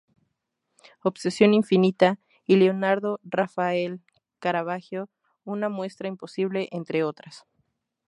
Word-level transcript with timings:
Obsesión 1.03 1.53
infinita" 1.53 2.17
y; 2.47 2.55
"Leonardo, 2.55 3.19
Rafael, 3.23 4.01
Caravaggio: 4.39 5.11
una 5.43 5.69
muestra 5.69 6.07
imposible", 6.07 6.69
entre 6.71 7.03
otras. 7.03 7.45